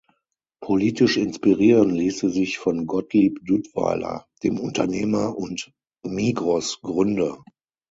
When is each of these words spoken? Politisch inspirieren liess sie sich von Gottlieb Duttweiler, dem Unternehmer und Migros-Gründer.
Politisch 0.63 1.15
inspirieren 1.15 1.91
liess 1.91 2.21
sie 2.21 2.31
sich 2.31 2.57
von 2.57 2.87
Gottlieb 2.87 3.39
Duttweiler, 3.45 4.25
dem 4.41 4.59
Unternehmer 4.59 5.37
und 5.37 5.71
Migros-Gründer. 6.03 7.43